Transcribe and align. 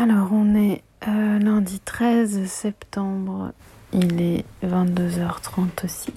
Alors, 0.00 0.28
on 0.32 0.54
est 0.54 0.84
euh, 1.08 1.40
lundi 1.40 1.80
13 1.80 2.44
septembre, 2.44 3.50
il 3.92 4.22
est 4.22 4.44
22h36. 4.62 6.10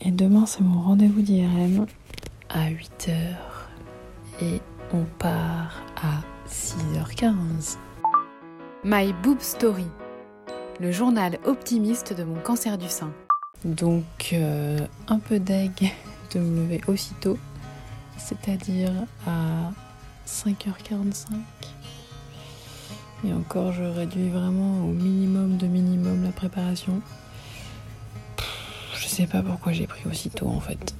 Et 0.00 0.10
demain, 0.10 0.46
c'est 0.46 0.62
mon 0.62 0.80
rendez-vous 0.80 1.20
d'IRM 1.20 1.84
à 2.48 2.70
8h. 2.70 3.12
Et 4.40 4.62
on 4.94 5.04
part 5.18 5.82
à 5.96 6.22
6h15. 6.48 7.76
My 8.82 9.12
Boob 9.22 9.40
Story, 9.40 9.84
le 10.80 10.90
journal 10.90 11.38
optimiste 11.44 12.14
de 12.14 12.24
mon 12.24 12.40
cancer 12.40 12.78
du 12.78 12.88
sein. 12.88 13.12
Donc, 13.66 14.30
euh, 14.32 14.78
un 15.08 15.18
peu 15.18 15.38
deg 15.38 15.92
de 16.32 16.40
me 16.40 16.62
lever 16.62 16.80
aussitôt, 16.88 17.36
c'est-à-dire 18.16 18.92
à 19.26 19.70
5h45. 20.26 21.26
Et 23.26 23.32
encore, 23.32 23.72
je 23.72 23.82
réduis 23.82 24.28
vraiment 24.28 24.84
au 24.84 24.92
minimum 24.92 25.56
de 25.56 25.66
minimum 25.66 26.22
la 26.22 26.30
préparation. 26.30 27.00
Je 28.96 29.06
sais 29.08 29.26
pas 29.26 29.42
pourquoi 29.42 29.72
j'ai 29.72 29.86
pris 29.86 30.08
aussitôt 30.08 30.48
en 30.48 30.60
fait. 30.60 30.94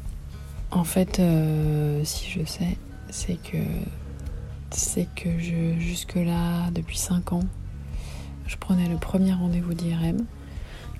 En 0.70 0.84
fait, 0.84 1.20
euh, 1.20 2.02
si 2.04 2.28
je 2.28 2.44
sais, 2.44 2.76
c'est 3.10 3.40
que 3.40 3.58
c'est 4.70 5.08
que 5.14 5.38
je 5.38 5.78
jusque 5.78 6.16
là 6.16 6.70
depuis 6.72 6.98
5 6.98 7.32
ans, 7.32 7.44
je 8.46 8.56
prenais 8.56 8.88
le 8.88 8.96
premier 8.96 9.32
rendez-vous 9.32 9.74
d'IRM. 9.74 10.24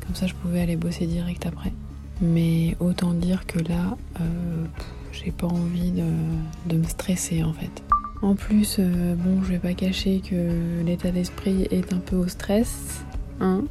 Comme 0.07 0.15
ça, 0.15 0.27
je 0.27 0.35
pouvais 0.35 0.60
aller 0.60 0.77
bosser 0.77 1.07
direct 1.07 1.45
après. 1.46 1.73
Mais 2.21 2.77
autant 2.80 3.12
dire 3.12 3.46
que 3.46 3.59
là, 3.59 3.96
euh, 4.21 4.65
j'ai 5.12 5.32
pas 5.32 5.46
envie 5.46 5.91
de, 5.91 6.07
de 6.66 6.77
me 6.77 6.85
stresser 6.85 7.43
en 7.43 7.52
fait. 7.52 7.82
En 8.21 8.35
plus, 8.35 8.77
euh, 8.79 9.15
bon, 9.15 9.43
je 9.43 9.53
vais 9.53 9.59
pas 9.59 9.75
cacher 9.75 10.21
que 10.21 10.83
l'état 10.85 11.11
d'esprit 11.11 11.69
est 11.71 11.93
un 11.93 11.99
peu 11.99 12.17
au 12.17 12.27
stress, 12.27 13.05
hein, 13.41 13.63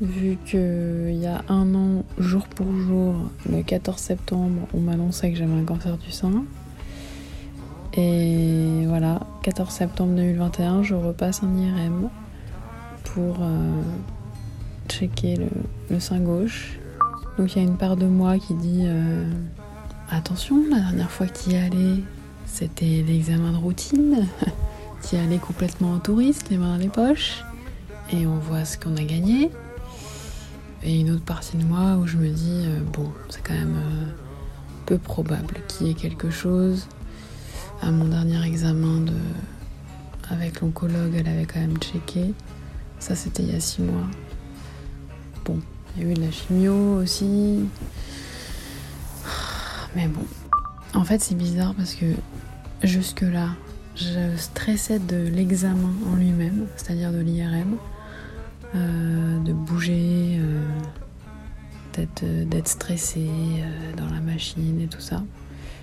vu 0.00 0.38
qu'il 0.44 1.16
y 1.16 1.26
a 1.26 1.42
un 1.48 1.74
an, 1.74 2.04
jour 2.18 2.46
pour 2.46 2.72
jour, 2.72 3.14
le 3.50 3.62
14 3.62 3.98
septembre, 3.98 4.68
on 4.72 4.80
m'annonçait 4.80 5.32
que 5.32 5.36
j'avais 5.36 5.52
un 5.52 5.64
cancer 5.64 5.96
du 5.98 6.12
sein. 6.12 6.44
Et 7.94 8.84
voilà, 8.86 9.20
14 9.42 9.68
septembre 9.68 10.14
2021, 10.14 10.84
je 10.84 10.94
repasse 10.94 11.42
en 11.42 11.56
IRM 11.56 12.08
pour 13.02 13.38
euh, 13.40 13.82
checker 14.88 15.36
le, 15.90 15.98
sein 15.98 16.20
gauche. 16.20 16.78
Donc 17.36 17.56
il 17.56 17.62
y 17.62 17.64
a 17.64 17.68
une 17.68 17.76
part 17.76 17.96
de 17.96 18.06
moi 18.06 18.38
qui 18.38 18.54
dit 18.54 18.82
euh, 18.84 19.28
attention, 20.08 20.62
la 20.70 20.78
dernière 20.78 21.10
fois 21.10 21.26
tu 21.26 21.50
y 21.50 21.56
allais, 21.56 22.04
c'était 22.52 23.04
l'examen 23.06 23.52
de 23.52 23.56
routine. 23.56 24.26
Tu 25.08 25.16
allais 25.16 25.38
complètement 25.38 25.94
en 25.94 25.98
touriste, 25.98 26.50
les 26.50 26.58
mains 26.58 26.72
dans 26.72 26.76
les 26.76 26.90
poches. 26.90 27.42
Et 28.12 28.26
on 28.26 28.36
voit 28.36 28.66
ce 28.66 28.76
qu'on 28.76 28.96
a 28.98 29.02
gagné. 29.02 29.50
Et 30.82 31.00
une 31.00 31.10
autre 31.10 31.24
partie 31.24 31.56
de 31.56 31.64
moi 31.64 31.96
où 31.96 32.06
je 32.06 32.18
me 32.18 32.28
dis, 32.28 32.64
euh, 32.66 32.80
bon, 32.92 33.10
c'est 33.30 33.42
quand 33.42 33.54
même 33.54 33.76
euh, 33.76 34.12
peu 34.84 34.98
probable 34.98 35.54
qu'il 35.68 35.86
y 35.86 35.90
ait 35.90 35.94
quelque 35.94 36.28
chose. 36.30 36.86
À 37.80 37.90
mon 37.90 38.06
dernier 38.06 38.44
examen 38.46 39.00
de... 39.00 39.14
avec 40.28 40.60
l'oncologue, 40.60 41.14
elle 41.16 41.28
avait 41.28 41.46
quand 41.46 41.60
même 41.60 41.78
checké. 41.78 42.34
Ça, 42.98 43.16
c'était 43.16 43.42
il 43.42 43.52
y 43.52 43.56
a 43.56 43.60
six 43.60 43.80
mois. 43.80 44.06
Bon, 45.46 45.58
il 45.96 46.02
y 46.02 46.06
a 46.06 46.10
eu 46.10 46.14
de 46.14 46.20
la 46.20 46.30
chimio 46.30 46.96
aussi. 46.96 47.60
Mais 49.96 50.08
bon. 50.08 50.26
En 50.94 51.04
fait, 51.04 51.20
c'est 51.20 51.36
bizarre 51.36 51.74
parce 51.74 51.94
que 51.94 52.06
Jusque-là, 52.82 53.50
je 53.94 54.34
stressais 54.38 54.98
de 54.98 55.16
l'examen 55.16 55.92
en 56.10 56.16
lui-même, 56.16 56.66
c'est-à-dire 56.76 57.12
de 57.12 57.18
l'IRM, 57.18 57.76
euh, 58.74 59.38
de 59.40 59.52
bouger, 59.52 60.38
euh, 60.40 60.64
d'être 62.46 62.68
stressé 62.68 63.28
euh, 63.28 63.96
dans 63.98 64.06
la 64.06 64.20
machine 64.20 64.80
et 64.80 64.86
tout 64.86 65.00
ça. 65.00 65.22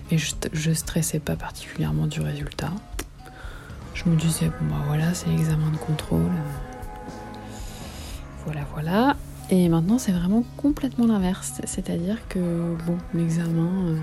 Et 0.10 0.18
je, 0.18 0.34
je 0.54 0.72
stressais 0.72 1.20
pas 1.20 1.36
particulièrement 1.36 2.08
du 2.08 2.20
résultat. 2.20 2.72
Je 3.94 4.10
me 4.10 4.16
disais, 4.16 4.48
bon 4.48 4.68
bah 4.68 4.82
voilà, 4.88 5.14
c'est 5.14 5.30
l'examen 5.30 5.70
de 5.70 5.78
contrôle. 5.78 6.32
Voilà, 8.46 8.62
voilà. 8.74 9.16
Et 9.52 9.70
maintenant, 9.70 10.00
c'est 10.00 10.14
vraiment 10.14 10.44
complètement 10.56 11.06
l'inverse. 11.06 11.62
C'est-à-dire 11.66 12.18
que, 12.28 12.76
bon, 12.88 12.98
l'examen 13.14 13.98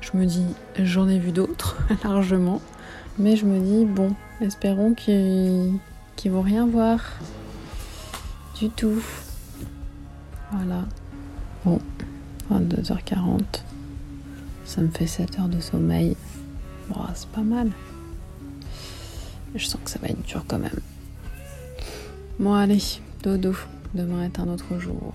je 0.00 0.16
me 0.16 0.24
dis, 0.26 0.46
j'en 0.78 1.08
ai 1.08 1.18
vu 1.18 1.32
d'autres 1.32 1.76
largement, 2.04 2.60
mais 3.18 3.36
je 3.36 3.46
me 3.46 3.58
dis, 3.60 3.84
bon, 3.84 4.14
espérons 4.40 4.94
qu'ils 4.94 5.72
ne 6.24 6.30
vont 6.30 6.42
rien 6.42 6.66
voir 6.66 7.00
du 8.58 8.70
tout. 8.70 9.02
Voilà. 10.52 10.84
Bon, 11.64 11.78
22h40. 12.52 13.40
Ça 14.64 14.80
me 14.82 14.88
fait 14.88 15.06
7 15.06 15.38
heures 15.38 15.48
de 15.48 15.60
sommeil. 15.60 16.16
Bon, 16.88 17.00
c'est 17.14 17.28
pas 17.28 17.42
mal. 17.42 17.70
Je 19.54 19.64
sens 19.66 19.80
que 19.84 19.90
ça 19.90 19.98
va 20.00 20.08
être 20.08 20.22
dur 20.22 20.44
quand 20.46 20.58
même. 20.58 20.80
Bon, 22.38 22.54
allez, 22.54 22.82
dodo. 23.22 23.54
Demain 23.94 24.24
est 24.24 24.38
un 24.38 24.48
autre 24.48 24.78
jour. 24.78 25.14